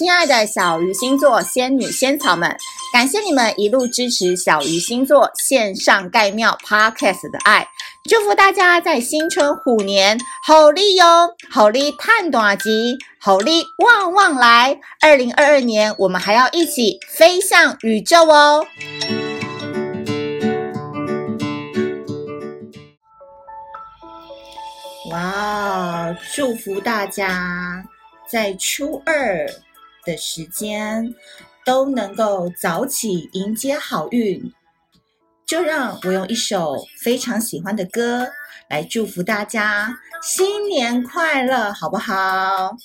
[0.00, 2.56] 亲爱的小鱼星座仙女仙草们，
[2.90, 7.68] 感谢你们一路支持小鱼星座线上盖庙 Podcast 的爱，
[8.04, 14.80] 祝福大家在新春虎年好利哟，好利探短吉，好利旺旺来。
[15.02, 18.64] 二零二二年，我们还要一起飞向宇宙哦！
[25.10, 27.84] 哇，祝福大家！
[28.26, 29.44] 在初二
[30.10, 31.14] 的时间
[31.64, 34.52] 都能够早起迎接好运，
[35.46, 38.28] 就让我用一首非常喜欢的歌
[38.68, 42.76] 来祝福大家新年快乐，好不好？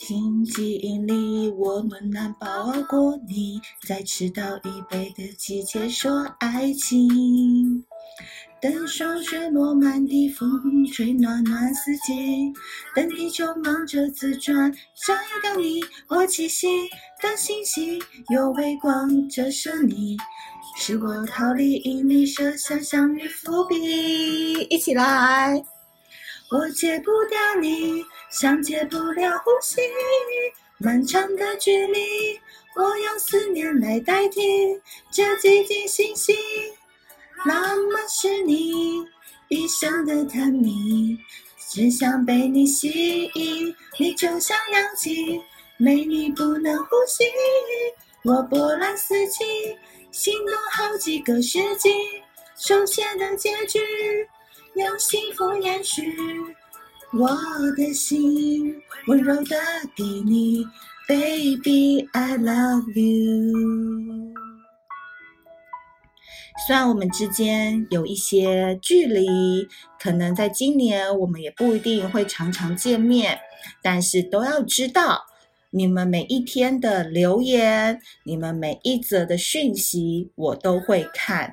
[0.00, 7.84] 请记忆里我们难抱过你，在迟到一杯的季节说爱情。
[8.60, 12.52] 等霜雪落满地，风吹暖暖四季。
[12.94, 16.68] 等地球忙着自转，想一个你我气息。
[17.22, 17.98] 等星星
[18.28, 20.14] 有微光折射你，
[20.76, 24.52] 是我逃离引力设下相遇伏笔。
[24.68, 25.62] 一起来，
[26.50, 29.80] 我戒不掉你，像戒不了呼吸。
[30.76, 31.98] 漫长的距离，
[32.76, 34.40] 我用思念来代替
[35.10, 36.36] 这寂静星星。
[37.44, 39.04] 那么是你
[39.48, 41.18] 一生的探秘，
[41.70, 43.74] 只想被你吸引。
[43.98, 45.40] 你就像氧气，
[45.78, 47.24] 没你不能呼吸。
[48.24, 49.44] 我波澜四起，
[50.10, 51.90] 心动好几个世纪。
[52.56, 53.78] 手写的结局，
[54.74, 56.14] 用幸福延续。
[57.12, 57.28] 我
[57.76, 59.56] 的心温柔的
[59.96, 60.64] 给你
[61.08, 64.29] ，Baby I love you。
[66.66, 69.66] 虽然我们之间有一些距离，
[69.98, 73.40] 可能在今年我们也不一定会常常见面，
[73.82, 75.24] 但是都要知道，
[75.70, 81.52] 你们每一天的留言，你们每一则的讯息，我都会看。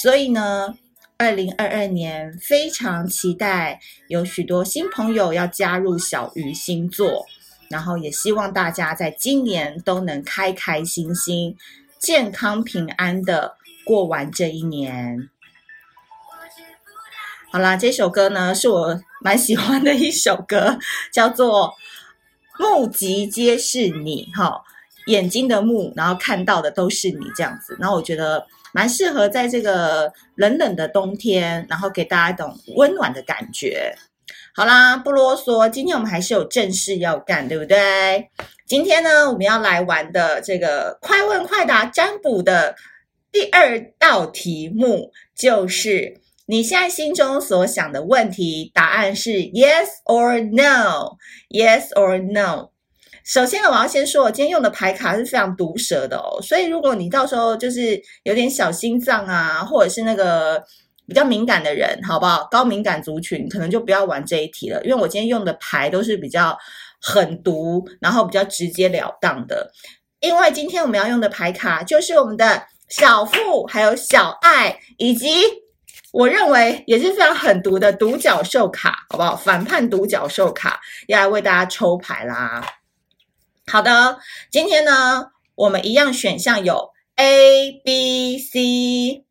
[0.00, 0.72] 所以呢，
[1.18, 7.26] 二零二二年非常期待有许多新朋友要加入小鱼星座，
[7.68, 11.54] 然后也希望大家在今年都能开开心心、
[11.98, 13.57] 健康平安的。
[13.88, 15.30] 过完这一年，
[17.50, 20.78] 好啦，这首歌呢是我蛮喜欢的一首歌，
[21.10, 21.72] 叫做
[22.62, 24.62] 《目即皆是你》哈，
[25.06, 33.96] 眼睛的目，然后看到的都是你这样子，然后我觉得蛮适合在这个冷冷的冬天，然后给大家一种温暖的感觉。
[34.54, 38.28] 好啦，不啰嗦，今天我们还是有正事要干，对不对？
[38.66, 42.76] 今天呢，我们要来玩的这个快问快答占卜的。
[43.30, 52.70] 第二道题目就是你现在心中所想的问题，答案是 yes or no，yes or no。
[53.22, 60.64] 首先呢，我要先说，我今天用的牌卡是非常毒舌的哦，所以如果你到时候就是有点小心脏啊，或者是那个
[61.06, 62.48] 比较敏感的人，好不好？
[62.50, 66.56] 高敏感族群可能就不要玩这一题了，因为我今天用的牌都是比较
[67.02, 69.70] 狠毒，然后比较直截了当的。
[70.20, 72.62] 因为今天我们要用的牌卡就是我们的。
[72.88, 75.28] 小富，还有小爱，以及
[76.10, 79.36] 我认为也是非常狠毒的独角兽卡，好不好？
[79.36, 82.66] 反叛独角兽卡要来为大家抽牌啦。
[83.66, 84.18] 好的，
[84.50, 89.24] 今天呢，我们一样选项有 A、B、C、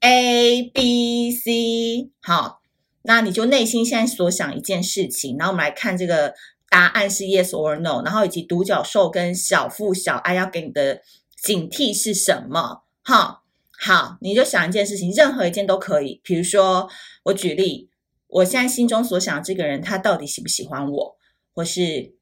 [0.00, 2.10] A、B、C。
[2.20, 2.60] 好，
[3.02, 6.34] 那你就内心现在所想一件事情，然后我们来看这个
[6.68, 11.00] 答案是 Yes or No，然后以及独角兽跟小富、小爱要给你的
[11.42, 12.82] 警惕是什么？
[13.02, 13.44] 好，
[13.78, 16.20] 好，你就想一件事情，任何一件都可以。
[16.22, 16.88] 比如说，
[17.24, 17.88] 我举例，
[18.26, 21.16] 我现在心中所想的这个人，他到底喜不喜欢我？
[21.54, 22.14] 或是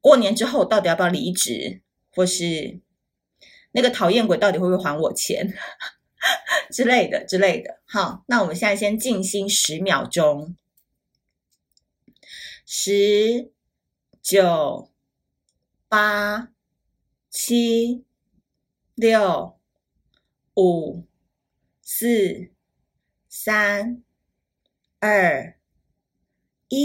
[0.00, 1.82] 过年之后到底要不要离职？
[2.14, 2.80] 或是
[3.72, 5.52] 那个讨厌鬼到底会不会还我钱？
[6.70, 7.80] 之类的，之类的。
[7.84, 10.56] 好，那我们现在先静心十秒钟，
[12.64, 13.50] 十、
[14.22, 14.88] 九、
[15.88, 16.52] 八、
[17.28, 18.04] 七、
[18.94, 19.58] 六。
[20.54, 21.06] 五、
[21.80, 22.50] 四、
[23.26, 24.02] 三、
[25.00, 25.54] 二、
[26.68, 26.78] 一，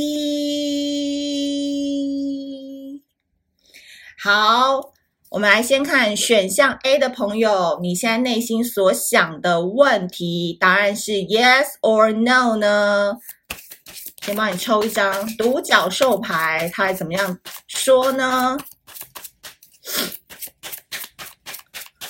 [4.18, 4.94] 好，
[5.32, 13.18] 我们来先看选项 A 的朋友，你现在内心所想的问题，答案是 Yes or No 呢？
[14.24, 17.38] 先帮你抽一张独角兽牌，它还怎么样
[17.68, 18.58] 说呢？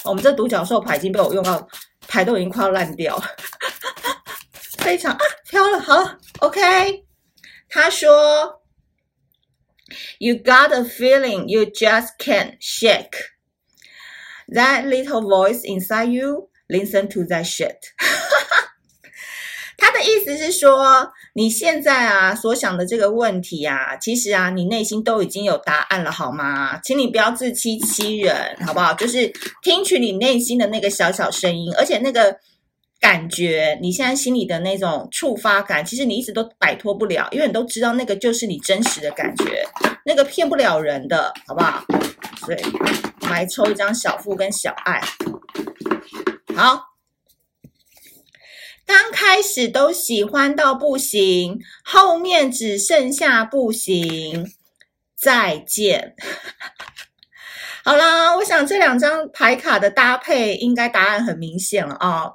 [0.08, 1.68] 我们这独角兽牌已经被我用到，
[2.08, 3.22] 牌都已经快要烂掉，
[4.78, 5.20] 非常啊
[5.50, 7.06] 飘了，好，OK。
[7.70, 8.62] 他说
[10.20, 13.18] You got a feeling you just can't shake.
[14.50, 17.78] That little voice inside you, listen to that shit.
[20.08, 26.80] 意思是说，你现在啊所想的这个问题啊，其实啊你内心都已经有答案了，好吗？
[26.84, 28.94] 请你不要自欺欺人，好不好？
[28.94, 29.32] 就是
[29.62, 32.36] 听取你内心的那个小小声音，而且那个
[33.00, 39.64] 感觉，你现在心里的那种触发感，其实你一直都摆脱不了，因为你都知道那个就是你真实的感觉，
[40.06, 41.84] 那个骗不了人的，好不好？
[42.46, 42.58] 所以，
[43.30, 45.02] 来抽一张小富跟小爱，
[46.56, 46.87] 好。
[48.88, 54.50] 刚开始都喜欢到不行，后面只剩下不行。
[55.14, 56.16] 再见。
[57.84, 62.32] 好啦，我想这两张牌卡的搭配，应该答案很明显了啊、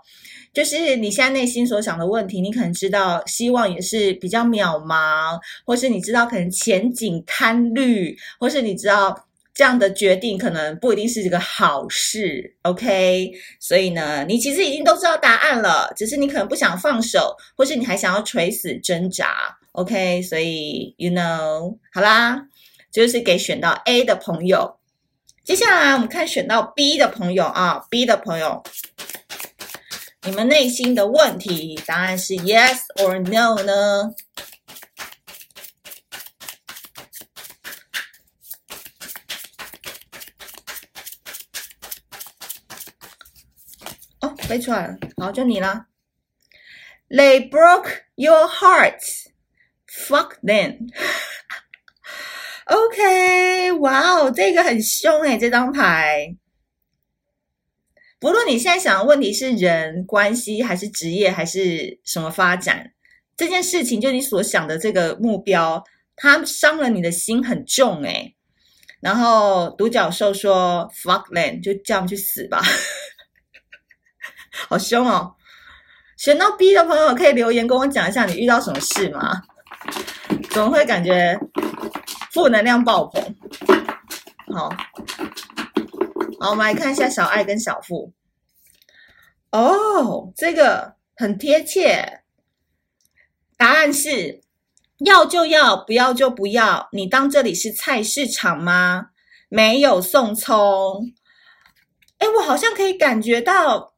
[0.53, 9.27] 就是你现在内心所想的问题，你可能知道，希望也是比较渺茫，或是你知道可能前景堪虑，或是你知道。
[9.55, 13.31] 这样的决定可能不一定是一个好事，OK？
[13.61, 20.23] 所以呢，你其实已经都知道答案了，只是你可能不想放手，或是你还想要垂死挣扎，OK？
[20.23, 22.43] 所以，you know，好啦，
[22.91, 24.79] 就是给选到 A 的朋友。
[25.45, 28.63] 接下来我们看选到 B 的朋友啊，B 的朋友，
[30.23, 34.13] 你们内心的问题答案是 Yes or No 呢？
[44.53, 45.87] 飞出来了，好，就你了。
[47.09, 49.01] They broke your heart.
[49.89, 50.91] Fuck them.
[52.67, 56.37] OK，哇哦，这个很凶诶，这张牌。
[58.21, 62.93] 不论你现在想的问题是人关系，还是职业，还是什么发展，
[63.35, 65.83] 这件事情就你所想的这个目标，
[66.15, 68.37] 它伤了你的心很重诶。
[69.01, 72.61] 然后独角兽说：“Fuck them，就叫他们去死吧。”
[74.73, 75.35] 好凶哦！
[76.17, 79.43] 选到 B 的朋友可以留言跟我讲一下你遇到什么事吗？
[80.51, 81.39] 怎么会感觉
[82.33, 83.23] 负能量爆棚？
[84.51, 84.71] 好，
[86.41, 88.15] 好，我们来看一下小爱跟小富。
[89.51, 92.23] 哦，这个很贴切。
[93.59, 94.41] 答案是
[95.05, 96.89] 要就要，不要就不要。
[96.93, 99.09] 你当这里是菜市场吗？
[99.51, 101.13] 没有送葱。
[102.17, 103.92] 哎，我好像可以感觉到。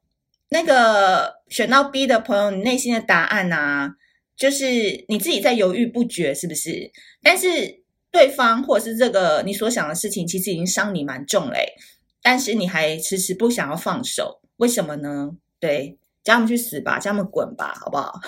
[0.54, 3.90] 那个选到 B 的朋友，你内心的答案啊，
[4.36, 6.92] 就是你自己在犹豫不决，是不是？
[7.24, 11.74] 但是对方或者是这个你所想的事情，其实已经伤你蛮重嘞，
[12.22, 15.32] 但是你还迟迟不想要放手，为什么呢？
[15.58, 18.20] 对，叫他们去死吧，叫他们滚吧，好不好？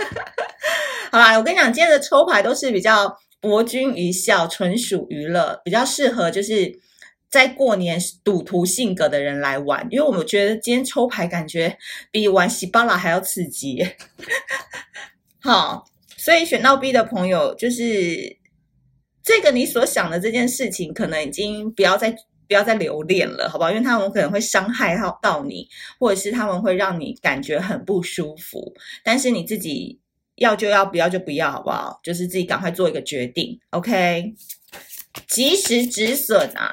[1.10, 6.78] 好啦，我跟你讲，今天的抽牌都是比较博君一笑，纯属娱乐，比较适合就是。
[7.32, 11.78] 在过年赌徒性格的人来玩，因为我们觉得今天抽牌感觉
[12.10, 13.82] 比玩喜巴拉还要刺激。
[15.40, 15.86] 好，
[16.18, 18.36] 所以选到 B 的朋友，就是
[19.22, 22.10] 这个你所想的这件事情，可能已经不要再
[22.46, 23.70] 不要再留恋了，好不好？
[23.70, 25.66] 因为他们可能会伤害到到你，
[25.98, 28.74] 或者是他们会让你感觉很不舒服。
[29.02, 29.98] 但是你自己
[30.36, 31.98] 要就要，不要就不要，好不好？
[32.04, 34.34] 就是自己赶快做一个决定，OK？
[35.26, 36.70] 及时止损啊！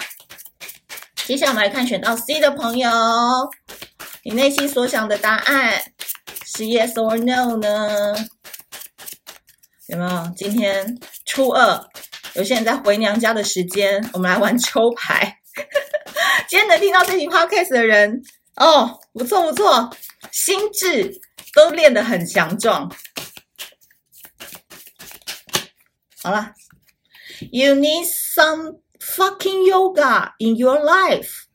[1.30, 2.90] 接下来我们来看选到 C 的朋友，
[4.24, 5.80] 你内心所想的答案
[6.44, 8.16] 是 Yes or No 呢？
[9.90, 10.34] 有没有？
[10.36, 11.88] 今天初二，
[12.34, 15.38] 有些人在回娘家的时间，我们来玩抽牌。
[16.50, 18.24] 今天能听到这期 Podcast 的人，
[18.56, 19.88] 哦，不错不错，
[20.32, 21.22] 心智
[21.54, 22.92] 都练得很强壮。
[26.24, 26.54] 好了
[27.52, 28.80] ，You need some。
[29.00, 31.46] Fucking yoga in your life.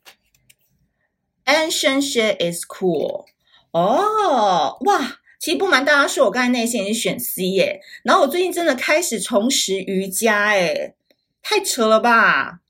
[1.46, 3.26] Ancient shit is cool.
[3.72, 5.18] 哦，哇！
[5.38, 7.80] 其实不瞒大家说，我刚才内心也是选 C 耶。
[8.02, 10.94] 然后我最近真的开始重拾瑜伽，哎，
[11.42, 12.60] 太扯了吧！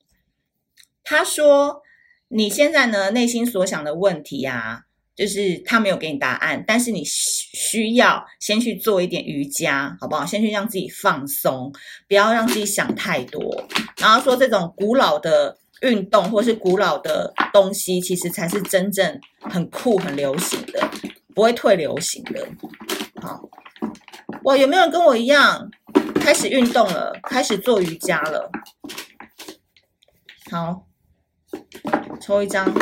[1.05, 1.83] 他说，
[2.29, 4.87] 你现在呢，内心所想的问题呀。
[5.17, 10.27] 就是他没有给你答案，但是你需要先去做一点瑜伽，好不好？
[10.27, 11.73] 先去让自己放松，
[12.09, 13.65] 不要让自己想太多。
[13.99, 20.91] 然后说这种古老的运动或是古老的东西，其实才是真正很酷、很流行的，
[21.33, 22.49] 不会退流行的。
[23.23, 23.49] 好，
[24.43, 25.71] 哇，有没有人跟我一样
[26.17, 28.51] 开始运动了，开始做瑜伽了？
[30.51, 30.87] 好，
[32.21, 32.75] 抽一张。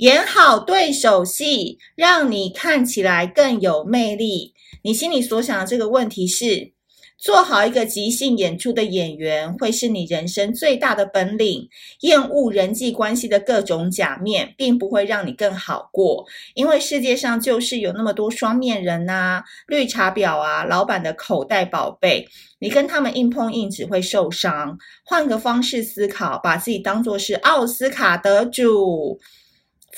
[0.00, 4.54] 演好对手戏，让你看起来更有魅力。
[4.80, 6.72] 你心里所想的这个问题是：
[7.18, 11.68] 做好一个即兴演出的演员，会是你人生最大的本领。
[12.00, 16.24] 厌恶人际关系的各种假面，并不会让你更好过。
[16.54, 22.26] 因为世界上就是有那么多双面人呐、啊，绿茶婊啊，老板的口袋宝贝，
[22.58, 24.78] 你跟他们硬碰硬只会受伤。
[25.04, 29.20] 换个方式思考，把自己当作是奥斯卡得主，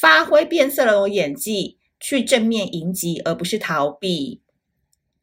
[0.00, 4.40] 发挥变色龙演技，去正面迎击，而不是逃避。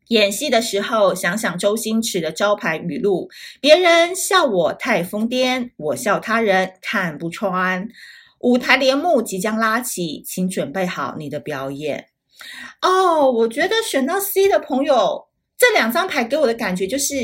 [0.07, 3.29] 演戏的时候，想想周星驰的招牌语录
[3.61, 7.87] ：“别人笑我太疯癫，我笑他人看不穿。”
[8.41, 12.07] 舞台帘幕即将拉起，请准备好你的表演。
[12.81, 17.15] 哦，我觉得选到 C 的朋友，这两张牌给我的感觉就是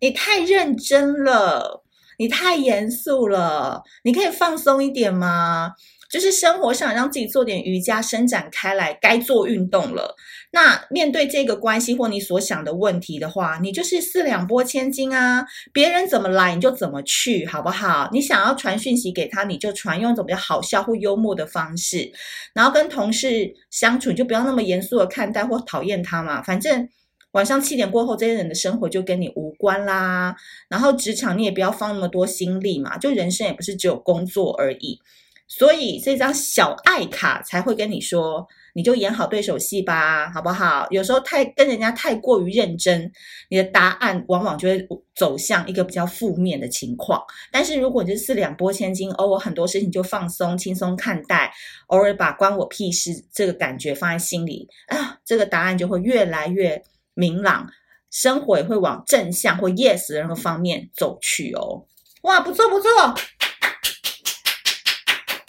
[0.00, 1.84] 你太认真了，
[2.18, 5.72] 你太严肃了，你可以放松一点吗？
[6.14, 10.14] 就是生活上让自己做点瑜伽，伸展开来，该做运动了。
[10.52, 18.08] 那面对这个关系或你所想的问题的话，你就是四两拨千斤啊，别人怎么来你就怎么去，好不好？
[18.12, 22.12] 你想要传讯息给他，你就传，用一种比较好笑或幽默的方式。
[22.54, 26.40] 然后跟同事相处，就不要那么严肃的看待或讨厌他嘛。
[26.40, 26.88] 反正
[27.32, 30.36] 晚上七点过后，这些人的生活就跟你无关啦。
[30.68, 35.00] 然后职场你也不要放那么多心力嘛，就人生也不是只有工作而已。
[35.46, 40.86] 所以这张小爱卡才会跟你说，你就演好对手戏吧，好不好？
[40.90, 43.12] 有时候太跟人家太过于认真，
[43.50, 47.22] 你的答案往往就会走向一个比较负面的情况。
[47.52, 51.52] 但是如果你是四两拨千斤，偶尔很多事情就放松轻松看待，
[51.88, 56.82] 偶尔把关我屁事这个感觉放在心里啊，这个答案就会越来越
[57.12, 57.68] 明朗，
[58.10, 61.84] 生活也会往正向或 yes 的那个方面走去哦。
[62.22, 62.88] 哇，不错不错。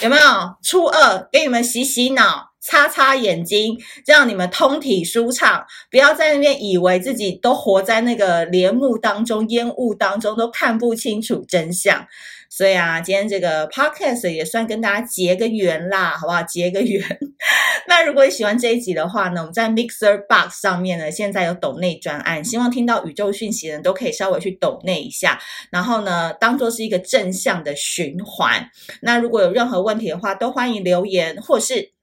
[0.02, 0.24] 有没有
[0.62, 5.66] 初二给你们洗洗脑、擦擦眼睛，让你们通体舒畅？
[5.90, 12.06] 不要在那边以为自己都活在那个帘幕当中、烟雾当中，都看不清楚真相。
[12.56, 16.42] 所以啊，今天这个 podcast 也算跟大家结个缘啦， 好不好？
[16.44, 17.04] 结个缘。
[17.86, 25.38] 那如果你喜欢这一集的话呢，我们在 Mixer Box 上面呢，现在有抖内专案，希望听到宇宙讯息的人都可以稍微去抖内一下，
[25.70, 28.66] 然后呢，当做是一个正向的循环。
[29.02, 31.95] 那如果有任何问题的话，都欢迎留言，或是。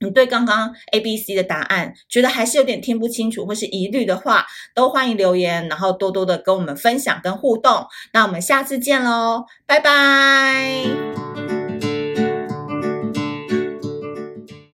[0.00, 7.86] 你对刚刚 A、B、C 的答案觉得还是有点听不清楚，或是疑虑的话，都欢迎留言，然后多多的跟我们分享跟互动。
[8.12, 11.59] 那我们下次见喽，拜拜。